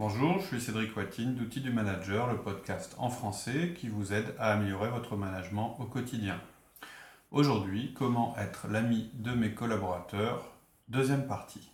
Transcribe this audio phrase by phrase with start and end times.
[0.00, 4.34] Bonjour, je suis Cédric Watine d'Outils du Manager, le podcast en français qui vous aide
[4.38, 6.40] à améliorer votre management au quotidien.
[7.30, 10.56] Aujourd'hui, comment être l'ami de mes collaborateurs?
[10.88, 11.70] Deuxième partie.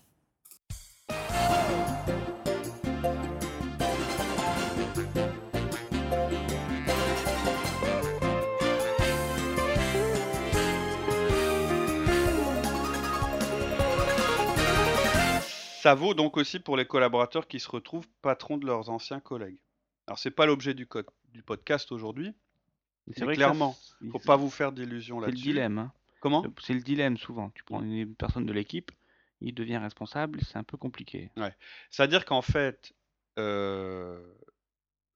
[15.86, 19.60] Ça vaut donc aussi pour les collaborateurs qui se retrouvent patrons de leurs anciens collègues.
[20.08, 20.88] Alors c'est pas l'objet du,
[21.32, 22.34] du podcast aujourd'hui,
[23.12, 25.44] C'est vrai clairement, c'est faut pas vous faire d'illusions c'est le là-dessus.
[25.44, 25.78] dilemme.
[25.78, 25.92] hein.
[26.18, 26.42] Comment?
[26.42, 27.50] Le- C'est le dilemme souvent.
[27.50, 28.90] Tu prends une personne de l'équipe,
[29.40, 31.30] il devient responsable, c'est un peu compliqué.
[31.92, 32.92] C'est-à-dire qu'en fait,
[33.38, 34.34] euh,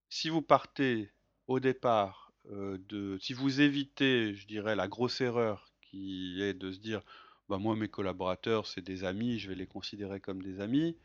[0.09, 1.11] si vous partez
[1.49, 6.71] au départ euh, de, si vous évitez, je dirais, la grosse erreur qui est de
[6.71, 7.03] se dire,
[7.51, 10.97] bah moi mes collaborateurs c'est des amis, je vais les considérer comme des amis.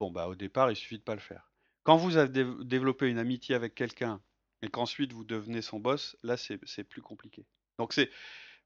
[0.00, 1.50] Bon bah au départ il suffit de pas le faire.
[1.84, 4.20] Quand vous avez dév- développé une amitié avec quelqu'un
[4.62, 7.46] et qu'ensuite vous devenez son boss, là c'est c'est plus compliqué.
[7.78, 8.10] Donc c'est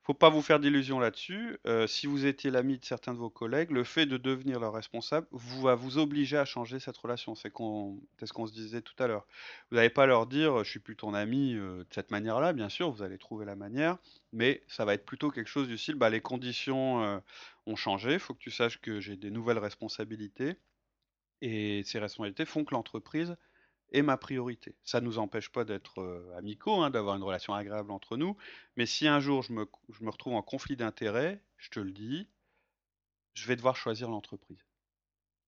[0.08, 1.58] faut pas vous faire d'illusions là-dessus.
[1.66, 4.72] Euh, si vous étiez l'ami de certains de vos collègues, le fait de devenir leur
[4.72, 7.34] responsable va vous obliger à changer cette relation.
[7.34, 9.26] C'est ce qu'on se disait tout à l'heure.
[9.70, 12.70] Vous n'allez pas leur dire je suis plus ton ami euh, de cette manière-là, bien
[12.70, 13.98] sûr, vous allez trouver la manière,
[14.32, 17.18] mais ça va être plutôt quelque chose du style bah, les conditions euh,
[17.66, 20.56] ont changé, il faut que tu saches que j'ai des nouvelles responsabilités
[21.42, 23.36] et ces responsabilités font que l'entreprise
[23.92, 24.76] est ma priorité.
[24.84, 28.36] Ça ne nous empêche pas d'être euh, amicaux, hein, d'avoir une relation agréable entre nous,
[28.76, 31.90] mais si un jour je me, je me retrouve en conflit d'intérêts, je te le
[31.90, 32.28] dis,
[33.34, 34.58] je vais devoir choisir l'entreprise.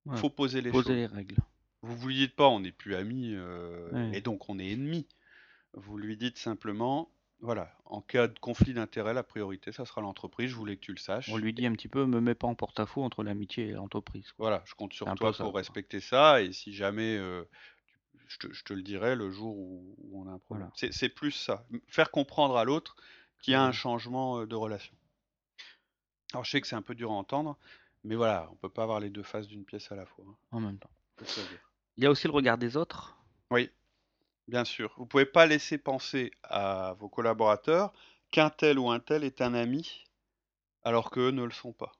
[0.06, 0.96] Il Ouais, faut poser les Poser choses.
[0.96, 1.36] les règles.
[1.82, 4.16] Vous vous lui dites pas on n'est plus amis euh, Ouais.
[4.18, 5.06] et donc on est ennemis.
[5.74, 10.50] Vous lui dites simplement, voilà, en cas de conflit d'intérêts, la priorité, ça sera l'entreprise,
[10.50, 11.28] je voulais que tu le saches.
[11.30, 14.32] On lui dit un petit peu, me mets pas en porte-à-faux entre l'amitié et l'entreprise.
[14.38, 15.60] Voilà, je compte sur toi ça, pour quoi.
[15.60, 17.44] respecter ça, et si jamais, euh,
[18.30, 20.70] je te, je te le dirai le jour où, où on a un problème.
[20.80, 20.92] Voilà.
[20.92, 22.94] C'est plus ça, faire comprendre à l'autre
[23.42, 23.72] qu'il y a un Mhm.
[23.74, 24.94] changement euh, de relation.
[26.32, 27.58] Alors je sais que c'est un peu dur à entendre,
[28.04, 30.24] mais voilà, on peut pas avoir les deux faces d'une pièce à la fois.
[30.28, 30.90] hein, En même temps.
[31.96, 33.18] Il y a aussi le regard des autres.
[33.50, 33.68] Oui,
[34.46, 34.94] bien sûr.
[34.96, 37.92] Vous pouvez pas laisser penser à vos collaborateurs
[38.30, 40.04] qu'un tel ou un tel est un ami,
[40.84, 41.90] alors qu'eux ne le sont pas.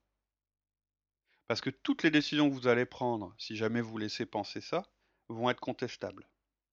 [1.49, 4.85] Parce que toutes les décisions que vous allez prendre, si jamais vous laissez penser ça,
[5.29, 6.29] vont être contestables.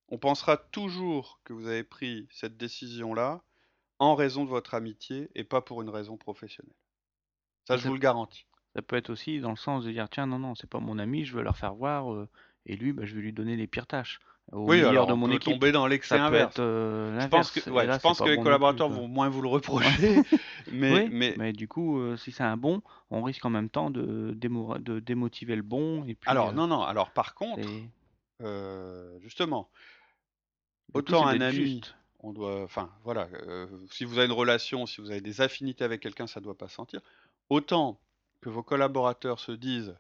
[0.09, 3.41] On pensera toujours que vous avez pris cette décision-là
[4.00, 6.75] en raison de votre amitié et pas pour une raison professionnelle.
[7.68, 8.45] Ça, Ça, je vous le garantis.
[8.75, 11.00] Ça peut être aussi dans le sens de dire, tiens, non, non, c'est pas mon
[11.00, 12.29] ami, je veux leur faire voir, euh,
[12.66, 14.19] et lui, bah, je vais lui donner les pires tâches.
[14.51, 15.53] Au Oui, alors de on mon peut équipe.
[15.53, 16.53] tomber dans l'excès inverse.
[16.53, 17.68] être euh, Je pense que, l'inverse.
[17.68, 19.28] et ouais, là, je c'est pense pas que les bon non plus, collaborateurs vont moins
[19.29, 20.24] vous le reprocher,
[20.72, 23.69] mais, Oui, mais mais du coup, euh, si c'est un bon, on risque en même
[23.69, 26.81] temps de, démo- de démotiver le bon, et puis alors non, non.
[26.84, 27.59] Alors par contre,
[29.22, 29.69] justement,
[30.94, 31.81] autant un ami,
[32.20, 35.84] on doit, enfin voilà, euh, si vous avez une relation, si vous avez des affinités
[35.84, 37.02] avec quelqu'un, ça doit pas se sentir.
[37.50, 38.00] Autant
[38.42, 39.96] que vos collaborateurs se disent,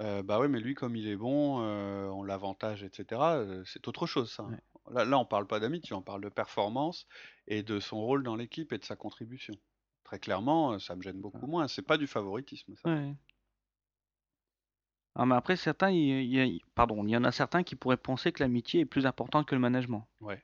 [0.00, 3.20] euh, bah ouais, mais lui comme il est bon, euh, on l'avantage, etc.
[3.20, 4.44] euh, c'est autre chose, ça.
[4.44, 4.56] Ouais.
[4.90, 7.06] Là, là, on parle pas d'amitié, on parle de performance
[7.46, 9.54] et de son rôle dans l'équipe et de sa contribution.
[10.04, 11.68] Très clairement, ça me gêne beaucoup moins.
[11.68, 12.88] C'est pas du favoritisme, ça.
[12.88, 13.14] Ouais.
[15.16, 17.96] Ah, mais après, certains, il y, a- pardon, il y en a certains qui pourraient
[17.96, 20.06] penser que l'amitié est plus importante que le management.
[20.20, 20.40] Ouais.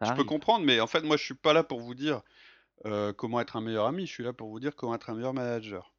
[0.00, 0.26] Ça Je peux arrive.
[0.26, 2.22] comprendre, mais en fait, moi, je suis pas là pour vous dire
[2.86, 4.06] euh, comment être un meilleur ami.
[4.06, 5.94] Je suis là pour vous dire comment être un meilleur manager.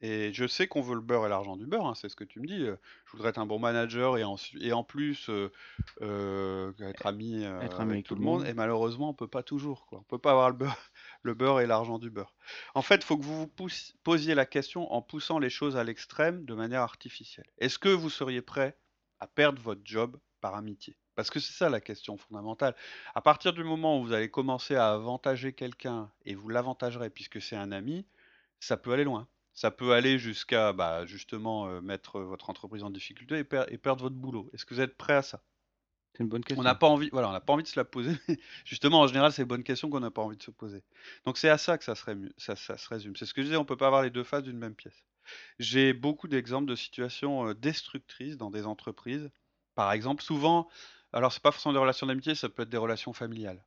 [0.00, 2.24] Et je sais qu'on veut le beurre et l'argent du beurre, hein, c'est ce que
[2.24, 2.64] tu me dis.
[2.64, 5.50] je voudrais être un bon manager et en, et en plus euh,
[6.02, 8.40] euh, être ami euh, Être avec avec tout le monde.
[8.40, 8.48] monde.
[8.48, 9.86] Et malheureusement, on peut pas toujours.
[9.86, 9.98] Quoi.
[9.98, 10.76] On peut pas avoir le beurre,
[11.22, 12.34] le beurre et l'argent du beurre.
[12.74, 13.68] En fait, il faut que vous vous
[14.04, 17.46] posiez la question en poussant les choses à l'extrême de manière artificielle.
[17.58, 18.78] Est-ce que vous seriez prêt
[19.18, 20.96] à perdre votre job par amitié?
[21.16, 22.76] Parce que c'est ça la question fondamentale.
[23.16, 27.42] À partir du moment où vous allez commencer à avantager quelqu'un et vous l'avantagerez puisque
[27.42, 28.06] c'est un ami,
[28.60, 29.26] ça peut aller loin.
[29.58, 33.76] Ça peut aller jusqu'à bah, justement euh, mettre votre entreprise en difficulté et, per- et
[33.76, 34.48] perdre votre boulot.
[34.54, 35.42] Est-ce que vous êtes prêt à ça?
[36.12, 36.62] C'est une bonne On question.
[36.62, 38.12] n'a pas envie, voilà, on n'a pas envie de se la poser.
[38.64, 40.82] Justement, en général, c'est les bonnes questions qu'on n'a pas envie de se poser.
[41.24, 43.14] Donc c'est à ça que ça se, rému- ça, ça se résume.
[43.16, 45.04] C'est ce que je disais, on peut pas avoir les deux faces d'une même pièce.
[45.58, 49.30] J'ai beaucoup d'exemples de situations euh, destructrices dans des entreprises.
[49.74, 50.68] Par exemple, souvent,
[51.12, 53.64] alors c'est pas forcément des relations d'amitié, ça peut être des relations familiales.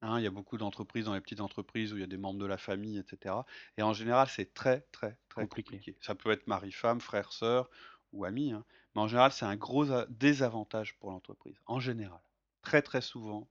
[0.00, 2.16] Hein, il y a beaucoup d'entreprises dans les petites entreprises où il y a des
[2.18, 3.34] membres de la famille, etc.
[3.76, 5.76] Et en général, c'est très, très, très Compliqué.
[5.78, 5.98] compliqué.
[6.00, 7.68] Ça peut être mari-femme, frère-sœur
[8.12, 8.52] ou ami.
[8.52, 8.64] hein.
[8.94, 11.56] Mais en général, c'est un gros désavantage pour l'entreprise.
[11.66, 12.20] En général.
[12.62, 13.48] Très, très souvent,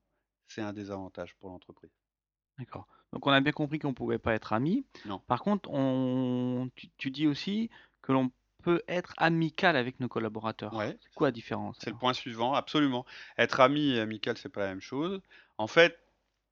[0.48, 1.92] c'est un désavantage pour l'entreprise.
[2.58, 2.88] D'accord.
[3.14, 4.86] Donc on a bien compris qu'on pouvait pas être amis.
[5.06, 5.20] Non.
[5.28, 7.70] Par contre, on, tu, tu dis aussi
[8.02, 8.32] que l'on
[8.64, 10.74] peut être amical avec nos collaborateurs.
[10.74, 13.06] Ouais, C'est quoi la différence c'est le point suivant, absolument.
[13.38, 15.22] Être ami et amical, c'est pas la même chose.
[15.58, 15.98] En fait,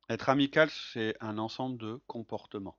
[0.10, 2.78] être amical, c'est un ensemble de comportements.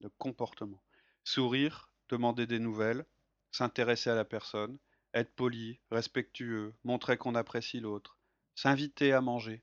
[0.00, 0.82] De comportements.
[1.24, 3.04] Sourire, demander des nouvelles,
[3.50, 4.78] s'intéresser à la personne,
[5.14, 8.16] être poli, respectueux, montrer qu'on apprécie l'autre,
[8.54, 9.62] s'inviter à manger.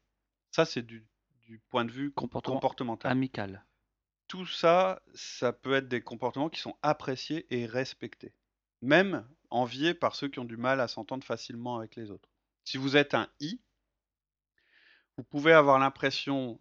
[0.52, 1.06] Ça, c'est du,
[1.42, 3.12] du point de vue Comportement comportemental.
[3.12, 3.66] Amical.
[4.28, 8.34] Tout ça, ça peut être des comportements qui sont appréciés et respectés.
[8.82, 12.30] Même enviés par ceux qui ont du mal à s'entendre facilement avec les autres.
[12.64, 13.60] Si vous êtes un I,
[15.18, 16.60] vous pouvez avoir l'impression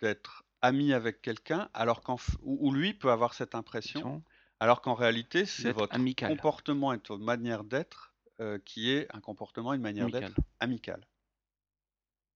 [0.00, 4.22] d'être ami avec quelqu'un, alors qu'en f- ou, lui peut avoir cette impression,
[4.60, 6.28] alors qu'en réalité, c'est votre amical.
[6.36, 11.06] comportement et votre manière d'être euh, qui est un comportement, une manière d'être amicale.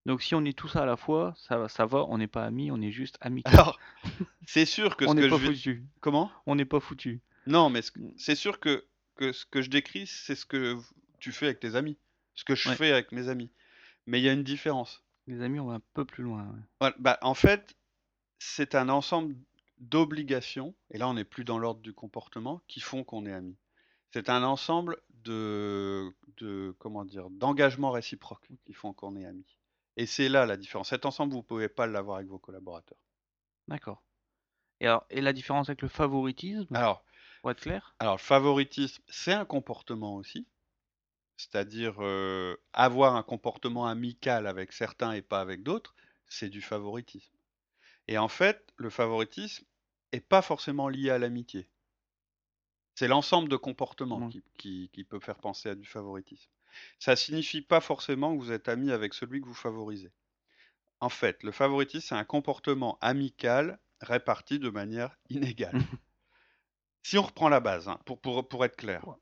[0.07, 2.27] Donc si on est tout ça à la fois, ça, va- ça va, on n'est
[2.27, 3.55] pas amis, on est juste amical.
[3.55, 3.79] Alors,
[4.47, 5.85] c'est sûr que on ce n'est que pas je foutu.
[6.01, 6.31] Comment?
[6.47, 7.21] On n'est pas foutu.
[7.47, 10.77] Non, mais ce- c'est sûr que, que ce que je décris, c'est ce que
[11.21, 11.97] tu fais avec tes amis.
[12.35, 12.77] Ce que je Ouais.
[12.77, 13.51] fais avec mes amis.
[14.07, 15.04] Mais il y a une différence.
[15.27, 16.47] Les amis, on va un peu plus loin.
[16.49, 16.63] ouais.
[16.81, 17.77] Voilà, bah, en fait,
[18.39, 19.37] c'est un ensemble
[19.79, 23.57] d'obligations, et là on n'est plus dans l'ordre du comportement, qui font qu'on est amis.
[24.13, 29.59] C'est un ensemble de, de comment dire, d'engagements réciproques qui font qu'on est amis.
[29.97, 30.91] Et c'est là la différence.
[30.91, 32.99] Cet ensemble, vous ne pouvez pas l'avoir avec vos collaborateurs.
[33.69, 34.03] D'accord.
[34.81, 37.03] Et alors, et la différence avec le favoritisme, Alors,
[37.41, 37.97] pour être clair?
[38.01, 40.49] alors le favoritisme, c'est un comportement aussi.
[41.37, 45.95] C'est-à-dire euh, avoir un comportement amical avec certains et pas avec d'autres,
[46.29, 47.35] c'est du favoritisme.
[48.09, 49.65] Et en fait, le favoritisme
[50.13, 51.69] est pas forcément lié à l'amitié.
[52.97, 56.51] C'est l'ensemble de comportements qui, qui- qui peut faire penser à du favoritisme.
[56.99, 60.13] Ça signifie pas forcément que vous êtes ami avec celui que vous favorisez.
[61.01, 65.79] En fait, le favoritisme, c'est un comportement amical réparti de manière inégale.
[67.03, 69.07] si on reprend la base, hein, pour, pour, pour être clair.
[69.07, 69.15] Ouais.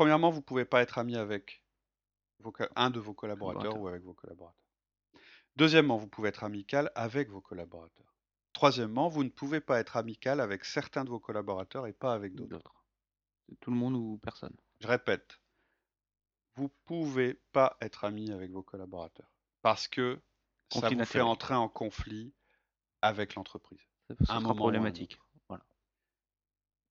[0.00, 1.62] Premièrement, vous pouvez pas être ami avec
[2.38, 4.64] vos un de vos collaborateurs ou avec vos collaborateurs.
[5.56, 8.16] Deuxièmement, vous pouvez être amical avec vos collaborateurs.
[8.54, 12.34] Troisièmement, vous ne pouvez pas être amical avec certains de vos collaborateurs et pas avec
[12.34, 12.86] d'autres.
[13.46, 14.56] C'est Tout le monde ou personne?
[14.80, 15.38] Je répète,
[16.54, 19.30] vous pouvez pas être ami avec vos collaborateurs
[19.60, 20.18] parce que
[20.70, 22.32] ça vous fait entrer en conflit
[23.02, 23.86] avec l'entreprise.
[24.26, 25.20] Ça un moment problématique.
[25.46, 25.66] Voilà.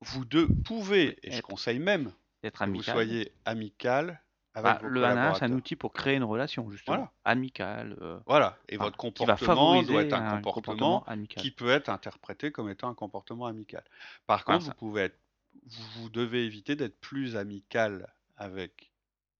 [0.01, 2.13] Vous deux pouvez, et je conseille même
[2.43, 2.93] D'être que vous amical.
[2.95, 4.21] soyez amical
[4.55, 6.97] avec Bah, vos le 1 à 1, c'est un outil pour créer une relation, justement.
[6.97, 7.11] Voilà.
[7.25, 7.97] Amicale.
[8.01, 8.57] euh, Voilà.
[8.69, 11.43] Et enfin, votre comportement doit être un un comportement amical.
[11.43, 13.83] qui peut être interprété comme étant un comportement amical.
[14.27, 15.19] Par contre, vous pouvez être,
[15.65, 18.91] vous, vous devez éviter d'être plus amical avec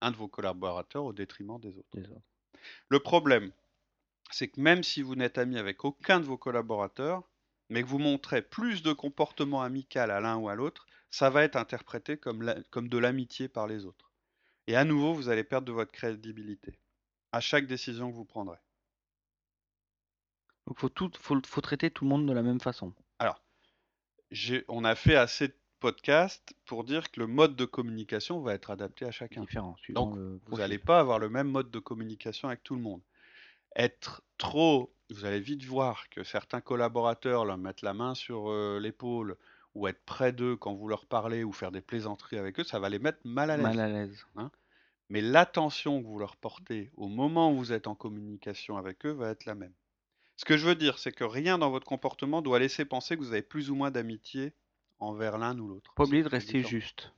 [0.01, 1.87] un de vos collaborateurs au détriment des autres.
[1.93, 2.21] Des autres.
[2.89, 3.51] Le problème,
[4.31, 7.23] c'est que même si vous n'êtes ami avec aucun de vos collaborateurs,
[7.69, 11.43] mais que vous montrez plus de comportement amical à l'un ou à l'autre, ça va
[11.43, 14.11] être interprété comme, la- comme de l'amitié par les autres.
[14.67, 16.79] Et à nouveau, vous allez perdre de votre crédibilité
[17.31, 18.57] à chaque décision que vous prendrez.
[20.67, 22.93] Donc, faut, tout, faut, faut traiter tout le monde de la même façon.
[23.17, 23.41] Alors,
[24.67, 28.69] on a fait assez de podcasts pour dire que le mode de communication va être
[28.69, 29.41] adapté à chacun.
[29.41, 30.15] Différent, Donc,
[30.45, 33.01] vous n'allez pas avoir le même mode de communication avec tout le monde.
[33.75, 38.79] Être trop, vous allez vite voir que certains collaborateurs leur mettent la main sur euh,
[38.79, 39.37] l'épaule
[39.79, 42.79] ou être près d'eux quand vous leur parlez ou faire des plaisanteries avec eux, ça
[42.79, 43.63] va les mettre mal à l'aise.
[43.65, 44.25] Mal à l'aise.
[45.09, 49.11] Mais l'attention que vous leur portez au moment où vous êtes en communication avec eux
[49.11, 49.73] va être la même.
[50.35, 53.21] Ce que je veux dire, c'est que rien dans votre comportement doit laisser penser que
[53.21, 54.53] vous avez plus ou moins d'amitié
[54.99, 55.93] envers l'un ou l'autre.
[55.95, 56.69] Pas oublier de rester différent.
[56.69, 57.13] juste,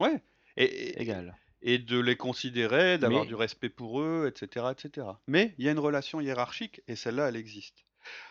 [0.00, 0.22] Ouais.
[0.56, 1.36] Et, et- égal.
[1.62, 5.06] et de les considérer, d'avoir Mais- du respect pour eux, etc., etc.
[5.26, 7.84] Mais il y a une relation hiérarchique et celle-là, elle existe.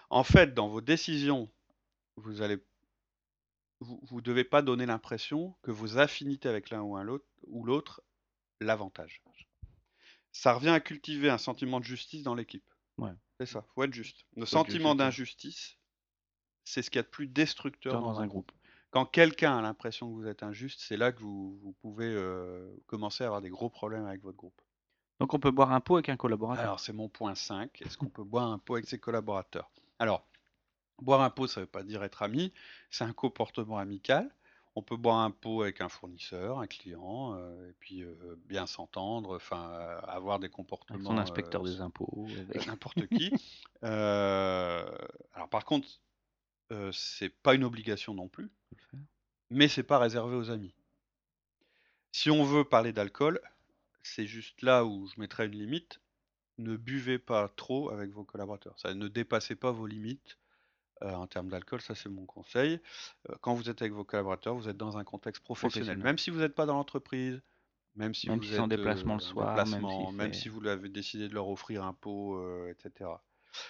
[0.09, 1.49] En fait, dans vos décisions,
[2.15, 2.57] vous allez,
[3.83, 7.63] vous, vous devez pas donner l'impression que vos affinités avec l'un ou un l'autre ou
[7.63, 8.01] l'autre
[8.59, 9.21] l'avantage.
[10.31, 12.65] Ça revient à cultiver un sentiment de justice dans l'équipe.
[12.97, 13.11] Ouais.
[13.39, 14.25] C'est ça, faut être juste.
[14.35, 15.77] Le sentiment d'injustice,
[16.63, 18.51] c'est ce qu'il y a de plus destructeur Dans dans un groupe.
[18.91, 22.71] Quand quelqu'un a l'impression que vous êtes injuste, c'est là que vous, vous pouvez euh,
[22.85, 24.61] commencer à avoir des gros problèmes avec votre groupe.
[25.19, 26.63] Donc on peut boire un pot avec un collaborateur.
[26.63, 27.81] Alors, c'est mon point 5.
[27.81, 29.71] Est-ce qu'on peut boire un pot avec ses collaborateurs?
[29.99, 30.27] Alors,
[31.01, 32.53] boire un pot, ça ne veut pas dire être ami,
[32.89, 34.33] c'est un comportement amical.
[34.75, 38.15] On peut boire un pot avec un fournisseur, un client, euh, et puis euh,
[38.47, 40.95] bien s'entendre, enfin, euh, avoir des comportements.
[40.97, 42.25] avec son inspecteur euh, des impôts.
[42.39, 43.31] avec- n'importe qui.
[43.81, 45.87] Alors par contre,
[46.91, 48.49] c'est pas une obligation non plus,
[49.51, 50.73] mais c'est pas réservé aux amis.
[52.11, 53.39] Si on veut parler d'alcool,
[54.01, 55.99] c'est juste là où je mettrais une limite.
[56.57, 58.77] Ne buvez pas trop avec vos collaborateurs.
[58.79, 60.37] Ça ne dépassez pas vos limites
[61.11, 62.79] en termes d'alcool, ça c'est mon conseil.
[63.29, 66.03] Euh, quand vous êtes avec vos collaborateurs, vous êtes dans un contexte professionnel, Professionnel.
[66.03, 67.41] même si vous n'êtes pas dans l'entreprise,
[67.95, 70.15] même si Même vous si c'est en êtes déplacement euh, le en soir, même si
[70.15, 73.09] même c'est si vous avez décidé de leur offrir un pot, euh, etc.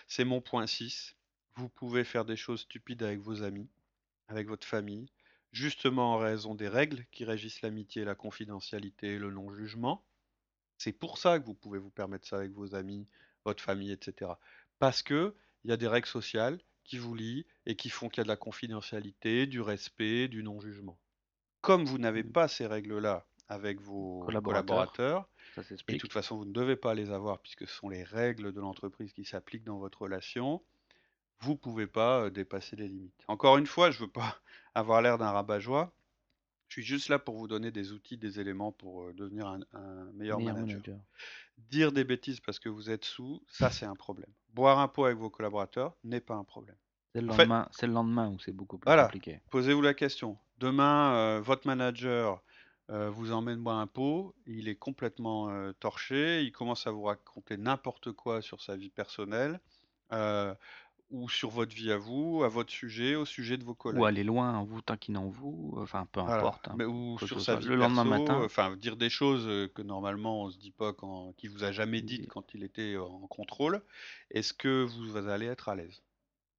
[0.08, 1.16] C'est mon point 6.
[1.56, 3.70] Vous pouvez faire des choses stupides avec vos amis,
[4.28, 5.12] avec votre famille,
[5.52, 10.06] justement en raison des règles qui régissent l'amitié, la confidentialité et le non-jugement.
[10.78, 13.08] C'est pour ça que vous pouvez vous permettre ça avec vos amis,
[13.46, 14.32] votre famille, etc.
[14.80, 18.20] Parce que il y a des règles sociales qui vous lient et qui font qu'il
[18.20, 21.00] y a de la confidentialité, du respect, du non-jugement.
[21.62, 22.32] Comme vous n'avez Mm.
[22.32, 25.30] pas ces règles-là avec vos Collaborateurs.
[25.88, 28.52] et de toute façon vous ne devez pas les avoir puisque ce sont les règles
[28.54, 30.62] de l'entreprise qui s'appliquent dans votre relation,
[31.40, 33.24] vous pouvez pas euh, dépasser les limites.
[33.28, 34.40] Encore une fois, je veux pas
[34.76, 35.94] avoir l'air d'un rabat-joie.
[36.70, 39.60] Je suis juste là pour vous donner des outils, des éléments pour euh, devenir un,
[39.74, 40.80] un meilleur Meilleur manager.
[40.80, 41.00] manager.
[41.70, 44.32] Dire des bêtises parce que vous êtes sous, ça c'est un problème.
[44.54, 46.76] Boire un pot avec vos collaborateurs n'est pas un problème.
[47.14, 49.04] C'est le En fait- lendemain, c'est le lendemain où c'est beaucoup plus Voilà.
[49.06, 49.40] compliqué.
[49.52, 50.38] Posez-vous la question.
[50.58, 52.42] Demain, euh, votre manager
[52.90, 57.04] euh, vous emmène boire un pot, il est complètement euh, torché, il commence à vous
[57.04, 59.60] raconter n'importe quoi sur sa vie personnelle,
[61.10, 64.02] ou sur votre vie à vous, à votre sujet, au sujet de vos collègues?
[64.02, 66.38] Ou aller loin en vous taquinant vous, enfin peu Voilà.
[66.38, 66.68] importe.
[66.70, 66.76] hein.
[66.78, 68.42] Mais, ou sur sa vie Le lendemain matin.
[68.44, 72.00] enfin dire des choses que normalement on se dit pas quand, qui vous a jamais
[72.00, 73.84] Il dites dit- quand il était en contrôle.
[74.32, 76.02] Est-ce que vous allez être à l'aise?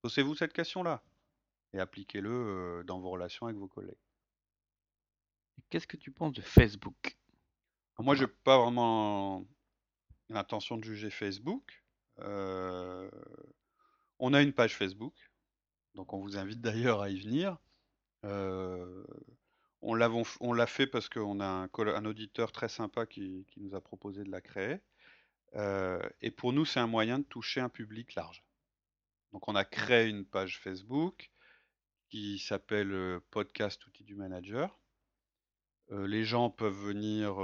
[0.02, 1.02] Posez-vous cette question-là
[1.72, 3.96] et appliquez-le dans vos relations avec vos collègues.
[5.70, 7.16] Qu'est-ce que tu penses de Facebook?
[7.98, 8.18] Moi, Ouais.
[8.20, 9.44] j'ai pas vraiment
[10.28, 11.82] l'intention de juger Facebook.
[12.20, 13.10] Euh,
[14.18, 15.14] on a une page Facebook,
[15.94, 17.59] donc on vous invite d'ailleurs à y venir.
[18.25, 19.04] Euh,
[19.80, 24.30] on l'a fait parce qu'on a un, auditeur très sympa qui, nous a proposé de
[24.30, 24.78] la créer.
[25.56, 28.42] Euh, et pour nous, c'est un moyen de toucher un public large.
[29.33, 31.30] Donc on a créé une page Facebook
[32.09, 34.78] qui s'appelle euh, Podcast Outils du Manager.
[35.90, 37.35] Les gens peuvent venir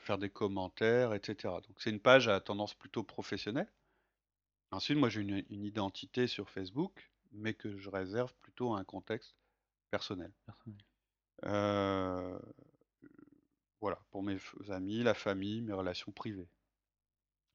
[0.00, 1.52] faire des commentaires, etc.
[1.66, 3.70] Donc c'est une page à tendance plutôt professionnelle.
[4.70, 8.84] Ensuite, moi j'ai une, une identité sur Facebook, mais que je réserve plutôt à un
[8.84, 9.34] contexte
[9.90, 10.32] personnel.
[10.44, 10.78] personnel
[11.44, 12.38] Euh,
[13.80, 14.38] voilà, pour mes
[14.70, 16.48] amis, la famille, mes relations privées.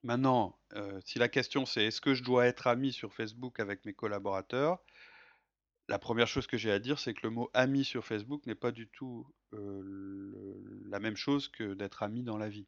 [0.04, 3.86] Maintenant, euh, si la question c'est est-ce que je dois être ami sur Facebook avec
[3.86, 4.80] mes collaborateurs,
[5.88, 8.56] la première chose que j'ai à dire, c'est que le mot ami sur Facebook n'est
[8.56, 12.68] pas du tout euh, le- la même chose que d'être ami dans la vie.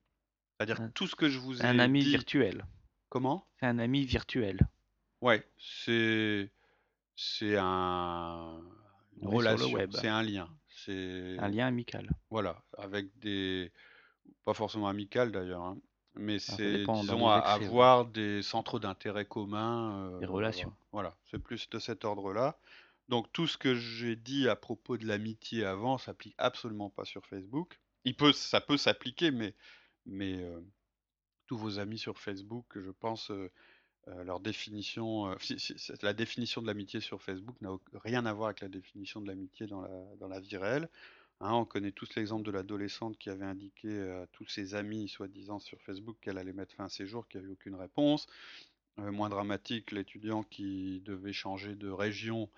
[0.57, 2.09] C'est-à-dire tout ce que je vous ai un ami dit.
[2.09, 2.65] virtuel.
[3.13, 3.45] Comment?
[3.59, 4.59] C'est un ami virtuel.
[5.21, 6.49] Ouais, c'est
[7.15, 8.59] c'est un
[9.21, 9.91] une On est sur le relation, web.
[9.93, 12.09] c'est un lien, c'est Un lien amical.
[12.31, 13.71] voilà, avec des
[14.45, 15.77] pas forcément amical d'ailleurs, hein,
[16.15, 17.65] mais ça c'est dépend dans disons les à excès, ouais.
[17.67, 20.73] avoir des centres d'intérêt communs, Des euh, relations.
[20.91, 22.57] voilà, c'est plus de cet ordre-là.
[23.09, 27.23] Donc tout ce que j'ai dit à propos de l'amitié avant s'applique absolument pas sur
[27.27, 27.79] Facebook.
[28.05, 29.53] Il peut, ça peut s'appliquer, mais
[30.07, 30.59] mais euh,
[31.47, 33.31] tous vos amis sur Facebook, je pense,
[34.07, 35.35] leur définition,
[36.01, 39.67] la définition de l'amitié sur Facebook n'a rien à voir avec la définition de l'amitié
[39.67, 40.89] dans la, dans vie réelle.
[41.39, 45.59] Hein, on connaît tous l'exemple de l'adolescente qui avait indiqué à tous ses amis, soi-disant
[45.59, 48.27] sur Facebook, qu'elle allait mettre fin à ses jours, qu'il n'y avait aucune réponse.
[48.97, 52.49] Moins dramatique, l'étudiant qui devait changer de région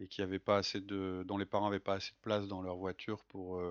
[0.00, 2.62] et qui avait pas assez de, dont les parents n'avaient pas assez de place dans
[2.62, 3.62] leur voiture pour,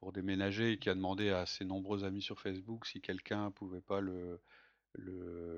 [0.00, 3.82] pour déménager et qui a demandé à ses nombreux amis sur Facebook si quelqu'un pouvait
[3.82, 4.40] pas le,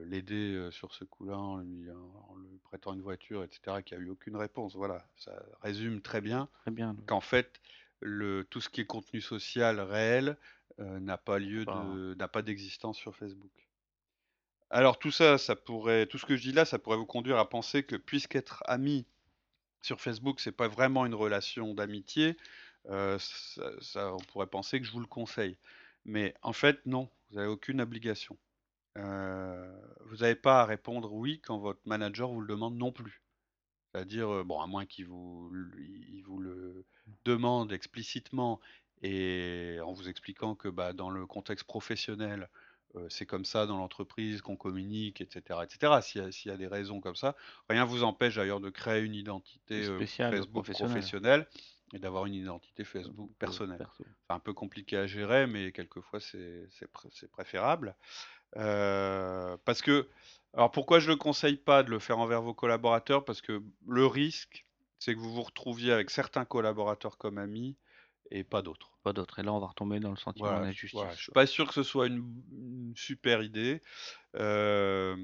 [0.05, 3.99] l'aider euh, sur ce coup-là en lui, en lui prêtant une voiture, etc., qui a
[3.99, 4.75] eu aucune réponse.
[4.75, 5.33] Voilà, ça
[5.63, 6.97] résume très bien Très bien.
[7.07, 7.61] qu'en fait,
[8.01, 10.37] le, tout ce qui est contenu social réel
[10.81, 13.53] euh, n'a pas lieu de, n'a pas d'existence sur Facebook.
[14.71, 17.39] Alors tout ça, ça pourrait, tout ce que je dis là, ça pourrait vous conduire
[17.39, 19.07] à penser que puisqu'être ami
[19.83, 22.37] sur Facebook, c'est pas vraiment une relation d'amitié,
[22.91, 25.57] euh, ça, ça- on pourrait penser que je vous le conseille.
[26.05, 28.37] Mais en fait, non, vous n'avez aucune obligation.
[28.99, 29.73] Euh,
[30.07, 33.23] vous n'avez pas à répondre oui quand votre manager vous le demande non plus.
[33.95, 36.85] C'est-à-dire, bon, à moins qu'il vous, il vous le
[37.25, 38.61] demande explicitement
[39.03, 42.49] et en vous expliquant que bah, dans le contexte professionnel,
[42.95, 46.01] euh, c'est comme ça dans l'entreprise qu'on communique, etc., etc.
[46.03, 47.35] S'il y y a des raisons comme ça,
[47.69, 49.99] rien vous empêche d'ailleurs de créer une identité euh,
[50.31, 50.93] Facebook professionnelle.
[50.93, 51.47] professionnelle
[51.93, 53.79] et d'avoir une identité Facebook personnelle.
[53.79, 54.05] Perso.
[54.05, 57.97] C'est un peu compliqué à gérer, mais quelquefois c'est c'est pr- c'est préférable.
[58.57, 60.09] Euh, parce que,
[60.55, 63.25] alors pourquoi je ne le conseille pas de le faire envers vos collaborateurs?
[63.25, 64.67] Parce que le risque,
[64.99, 67.77] c'est que vous vous retrouviez avec certains collaborateurs comme amis
[68.31, 68.91] et pas d'autres.
[69.03, 69.39] Pas d'autre.
[69.39, 70.93] Et là, on va retomber dans le sentiment Voilà, d'injustice.
[70.93, 73.81] voilà, je suis pas sûr que ce soit une, une super idée.
[74.37, 75.17] Euh,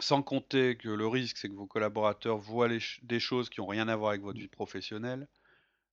[0.00, 2.68] Sans compter que le risque, c'est que vos collaborateurs voient
[3.02, 5.28] des choses qui n'ont rien à voir avec votre vie professionnelle.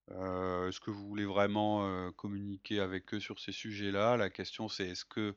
[0.09, 4.17] Est-ce que vous voulez vraiment communiquer avec eux sur ces sujets-là?
[4.17, 5.35] La question, c'est est-ce que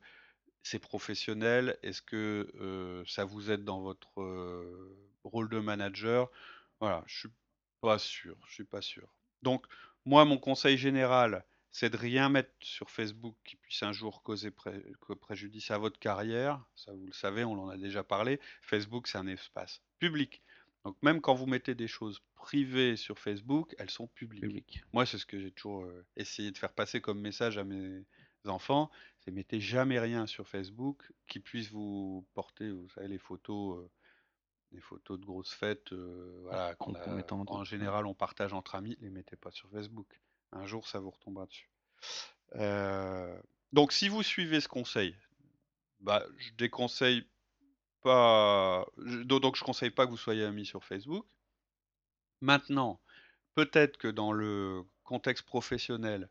[0.63, 1.77] c'est professionnel?
[1.83, 4.09] Est-ce que ça vous aide dans votre
[5.23, 6.29] rôle de manager?
[6.79, 7.29] Voilà, je suis
[7.81, 9.13] pas sûr, je suis pas sûr.
[9.41, 9.65] Donc,
[10.05, 14.51] moi, mon conseil général, c'est de rien mettre sur Facebook qui puisse un jour causer
[15.21, 16.63] préjudice à votre carrière.
[16.75, 18.39] Ça, vous le savez, on en a déjà parlé.
[18.61, 20.41] Facebook, c'est un espace public.
[20.83, 24.83] Donc même quand vous mettez des choses privées sur Facebook, elles sont publiques.
[24.93, 28.03] Moi, c'est ce que j'ai toujours euh, essayé de faire passer comme message à mes
[28.45, 33.77] enfants, c'est mettez jamais rien sur Facebook qui puisse vous porter, vous savez, les photos,
[33.77, 33.91] euh,
[34.71, 39.35] les photos de grosses fêtes, euh, voilà, en général on partage entre amis, les mettez
[39.35, 40.19] pas sur Facebook.
[40.53, 41.69] Un jour, ça vous retombera dessus.
[42.55, 43.39] Euh,
[43.71, 45.15] donc, si vous suivez ce conseil,
[45.99, 47.25] bah, je déconseille
[48.01, 48.85] pas.
[48.97, 51.25] donc, je conseille pas que vous soyez amis sur Facebook.
[52.41, 52.99] Maintenant,
[53.55, 56.29] peut-être que dans le contexte professionnel,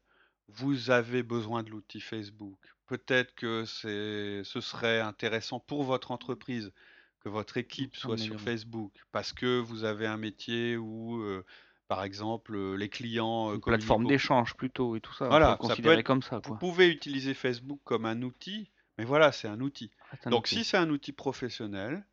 [0.48, 2.58] vous avez besoin de l'outil Facebook.
[2.86, 6.72] Peut-être que ce serait intéressant pour votre entreprise
[7.20, 11.44] que votre équipe soit sur Facebook parce que vous avez un métier où euh,
[11.90, 13.50] par exemple, euh, les clients.
[13.50, 15.26] Euh, Une plateforme d'échange plutôt et tout ça.
[15.26, 16.40] Voilà, ça peut être, comme ça.
[16.44, 19.90] Vous pouvez utiliser Facebook comme un outil, mais voilà, c'est un outil.
[20.12, 22.04] Ah, Donc, si c'est un outil professionnel,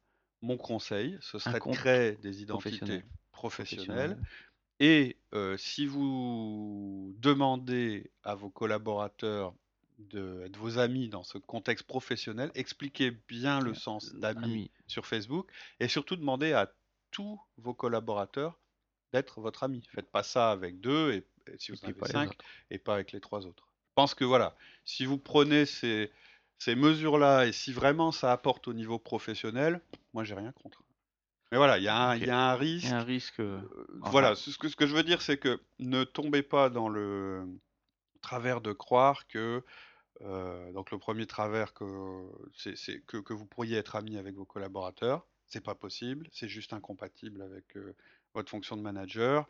[0.41, 3.03] mon conseil, ce serait de créer des identités
[3.33, 4.17] professionnelles.
[4.79, 9.53] Et euh, si vous demandez à vos collaborateurs
[9.97, 15.51] de vos amis dans ce contexte professionnel, expliquez bien le sens d'amis sur Facebook
[15.81, 16.71] et surtout demandez à
[17.11, 18.57] tous vos collaborateurs
[19.11, 19.83] d'être votre ami.
[19.93, 21.27] Faites pas ça avec deux et,
[21.57, 22.37] si vous en avez cinq
[22.69, 23.67] et pas avec les trois autres.
[23.89, 26.11] Je pense que voilà, si vous prenez ces,
[26.59, 29.81] ces mesures-là et si vraiment ça apporte au niveau professionnel,
[30.13, 30.83] moi j'ai rien contre.
[31.51, 32.85] Mais voilà, il y, a un, y a un risque.
[32.85, 33.39] Il y a un risque.
[33.39, 33.61] Euh,
[34.01, 37.47] voilà, ce que, ce que je veux dire, c'est que ne tombez pas dans le
[38.21, 39.63] travers de croire que.
[40.21, 42.23] Euh, donc le premier travers que,
[42.55, 46.73] c'est, que, que vous pourriez être ami avec vos collaborateurs, c'est pas possible, c'est juste
[46.73, 47.95] incompatible avec euh,
[48.33, 49.47] votre fonction de manager.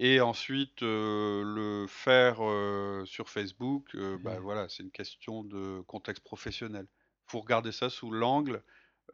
[0.00, 4.42] Et ensuite, euh, le faire euh, sur Facebook, euh, bah, mmh.
[4.42, 6.86] voilà, c'est une question de contexte professionnel.
[7.26, 8.62] Il faut regarder ça sous l'angle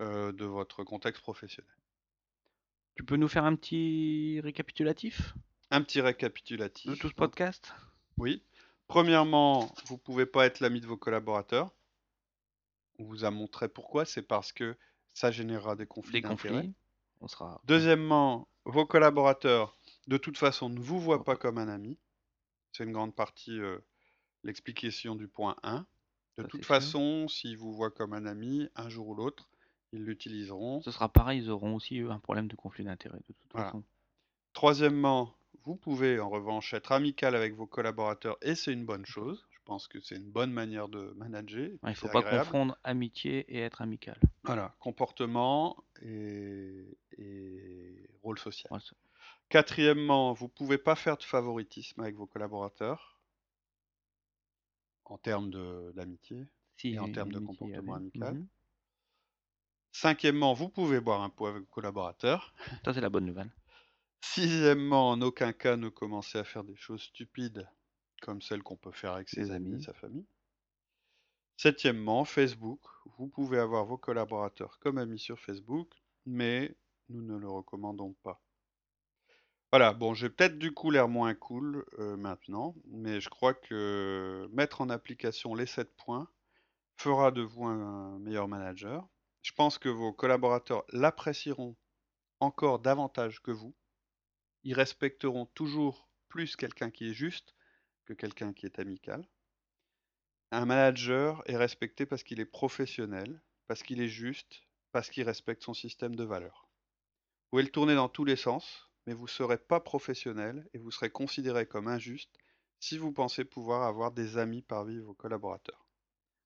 [0.01, 1.70] de votre contexte professionnel.
[2.97, 5.35] Tu peux nous faire un petit récapitulatif?
[5.70, 6.90] Un petit récapitulatif.
[6.90, 7.73] De tout ce podcast?
[8.18, 8.42] Oui.
[8.88, 11.70] Premièrement, vous pouvez pas être l'ami de vos collaborateurs.
[12.99, 14.05] On vous a montré pourquoi.
[14.05, 14.77] C'est parce que
[15.12, 16.70] ça générera des conflits d'intérêts.
[17.20, 17.61] On sera...
[17.64, 21.98] Deuxièmement, vos collaborateurs, de toute façon, ne vous voient pas comme un ami.
[22.72, 23.78] C'est une grande partie euh,
[24.42, 25.86] l'explication du point 1.
[26.38, 29.48] De toute façon, s'ils vous voient comme un ami, un jour ou l'autre,
[29.92, 30.82] ils l'utiliseront.
[30.82, 33.84] Ce sera pareil, ils auront aussi un problème de conflit d'intérêt, de toute façon.
[34.52, 39.46] Troisièmement, vous pouvez en revanche être amical avec vos collaborateurs et c'est une bonne chose.
[39.50, 41.70] Je pense que c'est une bonne manière de manager.
[41.84, 44.18] il ne faut pas confondre amitié et être amical.
[44.42, 46.98] Voilà, comportement et,
[48.22, 48.70] rôle social.
[49.48, 53.20] Quatrièmement, vous ne pouvez pas faire de favoritisme avec vos collaborateurs
[55.04, 55.50] en termes
[55.92, 56.46] d'amitié
[56.83, 58.35] et en termes de comportement amical.
[58.35, 58.48] Mhm.
[59.92, 62.52] Cinquièmement, vous pouvez boire un pot avec vos collaborateurs.
[62.85, 63.52] Ça, c'est la bonne nouvelle.
[64.22, 67.68] Sixièmement, en aucun cas ne commencer à faire des choses stupides
[68.22, 70.26] comme celle qu'on peut faire avec ses amis et sa famille.
[71.57, 72.80] Septièmement, Facebook.
[73.18, 75.92] Vous pouvez avoir vos collaborateurs comme amis sur Facebook,
[76.26, 76.74] mais
[77.11, 78.42] nous ne le recommandons pas.
[79.74, 84.48] Voilà, bon, j'ai peut-être du coup l'air moins cool euh, maintenant, mais je crois que
[84.52, 86.28] mettre en application les 7 points
[86.96, 89.04] fera de vous un meilleur manager.
[89.42, 91.74] Je pense que vos collaborateurs l'apprécieront
[92.38, 93.74] encore davantage que vous.
[94.62, 97.56] Ils respecteront toujours plus quelqu'un qui est juste
[98.04, 99.26] que quelqu'un qui est amical.
[100.52, 105.64] Un manager est respecté parce qu'il est professionnel, parce qu'il est juste, parce qu'il respecte
[105.64, 106.68] son système de valeurs.
[106.68, 110.78] Vous pouvez le tourner dans tous les sens, mais vous ne serez pas professionnel et
[110.78, 112.30] vous serez considéré comme injuste
[112.80, 115.86] si vous pensez pouvoir avoir des amis parmi vos collaborateurs.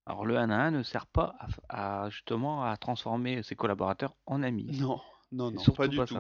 [0.07, 1.37] Alors le 1 à 1 ne sert pas
[1.69, 4.79] à, justement à transformer ses collaborateurs en amis.
[4.81, 5.01] Non,
[5.33, 6.17] non, non, pas du tout.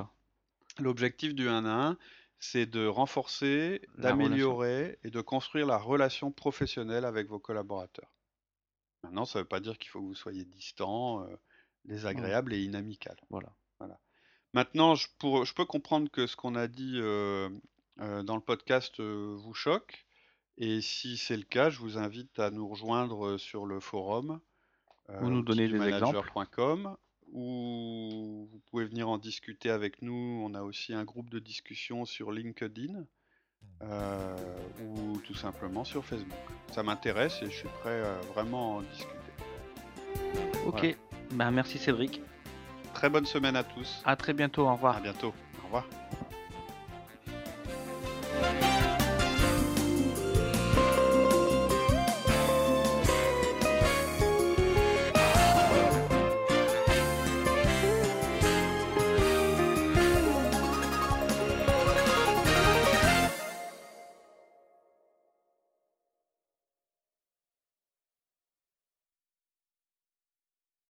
[0.78, 1.98] L'objectif du 1 à 1,
[2.38, 8.12] c'est de renforcer, d'améliorer et de construire la relation professionnelle avec vos collaborateurs.
[9.02, 11.36] Maintenant, ça ne veut pas dire qu'il faut que vous soyez distant, euh,
[11.84, 13.16] désagréable et inamical.
[13.30, 13.54] Voilà.
[14.54, 15.06] Maintenant, je,
[15.44, 17.48] je, peux comprendre que ce qu'on a dit euh,
[18.00, 20.06] euh, dans le podcast vous choque.
[20.56, 24.40] Et si c'est le cas, je vous invite à nous rejoindre sur le forum
[25.08, 26.30] ou nous donner des exemples
[27.32, 30.42] ou vous pouvez venir en discuter avec nous.
[30.44, 33.04] On a aussi un groupe de discussion sur LinkedIn
[33.82, 34.36] euh,
[34.82, 36.38] ou tout simplement sur Facebook.
[36.72, 39.14] Ça m'intéresse et je suis prêt à vraiment en discuter.
[40.66, 40.94] Ok, Voilà.
[41.32, 42.20] bah merci Cédric.
[42.98, 44.02] Très bonne semaine à tous.
[44.04, 44.96] À très bientôt, au revoir.
[44.96, 45.32] À bientôt.
[45.62, 45.84] Au revoir.